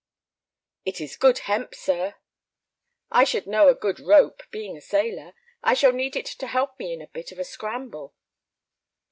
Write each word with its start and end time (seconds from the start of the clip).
"It 0.83 0.99
is 0.99 1.15
good 1.15 1.37
hemp, 1.45 1.75
sir." 1.75 2.15
"I 3.11 3.23
should 3.23 3.45
know 3.45 3.67
a 3.67 3.75
good 3.75 3.99
rope, 3.99 4.41
being 4.49 4.75
a 4.75 4.81
sailor. 4.81 5.35
I 5.61 5.75
shall 5.75 5.93
need 5.93 6.15
it 6.15 6.25
to 6.25 6.47
help 6.47 6.79
me 6.79 6.91
in 6.91 7.03
a 7.03 7.07
bit 7.13 7.31
of 7.31 7.37
a 7.37 7.43
scramble." 7.45 8.15